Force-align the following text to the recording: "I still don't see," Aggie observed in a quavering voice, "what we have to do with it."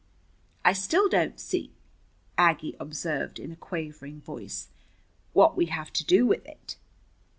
"I 0.65 0.73
still 0.73 1.07
don't 1.07 1.39
see," 1.39 1.69
Aggie 2.35 2.75
observed 2.79 3.37
in 3.37 3.51
a 3.51 3.55
quavering 3.55 4.19
voice, 4.19 4.69
"what 5.33 5.55
we 5.55 5.67
have 5.67 5.93
to 5.93 6.03
do 6.03 6.25
with 6.25 6.43
it." 6.47 6.75